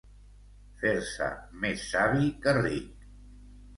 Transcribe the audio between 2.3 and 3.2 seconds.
que ric.